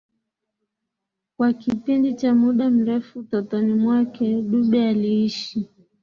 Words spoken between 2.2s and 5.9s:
muda mrefu utotoni mwake Dube aliishi